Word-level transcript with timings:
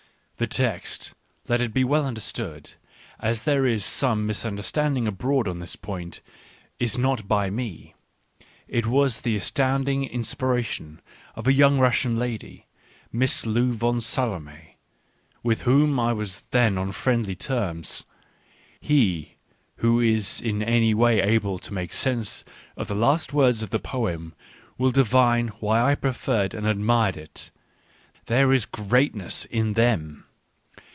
The 0.37 0.47
text, 0.47 1.13
let 1.47 1.61
it 1.61 1.71
be 1.71 1.83
well 1.83 2.03
understood, 2.03 2.73
as 3.19 3.43
there 3.43 3.67
is 3.67 3.85
some 3.85 4.25
mis 4.25 4.43
understanding 4.43 5.07
abroad 5.07 5.47
on 5.47 5.59
this 5.59 5.75
point, 5.75 6.19
is 6.79 6.97
not 6.97 7.27
by 7.27 7.51
me; 7.51 7.93
it 8.67 8.87
was 8.87 9.21
the 9.21 9.35
astounding 9.35 10.03
inspiration 10.03 10.99
of 11.35 11.45
a 11.45 11.53
young 11.53 11.75
j 11.75 11.81
Russian 11.81 12.15
lady, 12.17 12.65
Miss 13.11 13.45
Lou 13.45 13.71
von 13.71 14.01
Salome, 14.01 14.77
with 15.43 15.61
whom 15.61 15.99
I 15.99 16.09
I* 16.09 16.13
was 16.13 16.41
then 16.49 16.75
on 16.75 16.91
friendly 16.91 17.35
terms. 17.35 18.03
He 18.79 19.35
who 19.75 19.99
is 19.99 20.41
in 20.41 20.63
any 20.63 20.95
way 20.95 21.21
able 21.21 21.59
to 21.59 21.71
make 21.71 21.93
some 21.93 22.23
sense 22.23 22.43
of 22.75 22.87
the 22.87 22.95
last 22.95 23.31
words 23.31 23.61
of 23.61 23.69
the 23.69 23.77
poem, 23.77 24.33
will 24.79 24.89
divine 24.89 25.49
why 25.59 25.83
I 25.83 25.93
preferred 25.93 26.55
and 26.55 26.65
admired 26.65 27.15
it: 27.15 27.51
there 28.25 28.51
is 28.51 28.65
greatness 28.65 29.45
in 29.45 29.73
them. 29.73 30.25